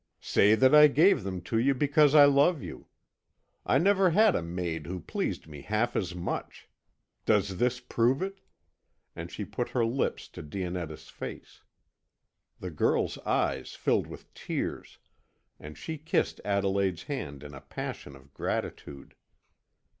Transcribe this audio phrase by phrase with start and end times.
[0.19, 2.87] "Say that I gave them to you because I love you.
[3.67, 6.67] I never had a maid who pleased me half as much.
[7.23, 8.41] Does this prove it?"
[9.15, 11.61] and she put her lips to Dionetta's face.
[12.59, 14.97] The girl's eyes filled with tears,
[15.59, 19.13] and she kissed Adelaide's hand in a passion of gratitude.